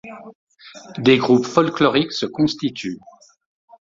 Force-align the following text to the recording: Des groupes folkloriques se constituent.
Des 0.97 1.19
groupes 1.19 1.45
folkloriques 1.45 2.11
se 2.13 2.25
constituent. 2.25 2.99